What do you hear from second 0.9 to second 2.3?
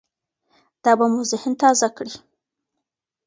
به مو ذهن تازه کړي.